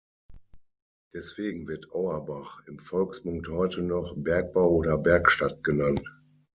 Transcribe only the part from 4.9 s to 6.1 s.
Bergstadt genannt.